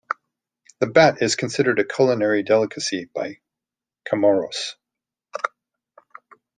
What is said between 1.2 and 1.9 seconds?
is considered a